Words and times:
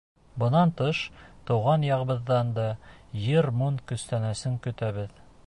Бынан 0.43 0.71
тыш, 0.79 1.01
тыуған 1.49 1.85
яғыбыҙҙан 1.89 2.49
да 2.57 2.67
йыр-моң 3.27 3.79
күстәнәсен 3.93 4.59
көтәбеҙ. 4.67 5.17